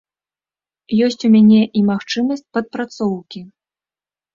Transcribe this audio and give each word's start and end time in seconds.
Ёсць 1.09 1.23
у 1.29 1.31
мяне 1.35 1.61
і 1.81 1.85
магчымасць 1.93 2.45
падпрацоўкі. 2.59 3.41